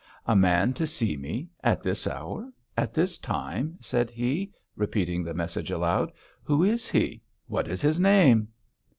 [0.25, 5.31] 'A man to see me at this hour at this time,' said he, repeating the
[5.31, 6.11] message aloud.
[6.41, 7.21] 'Who is he?
[7.45, 8.47] What is his name?'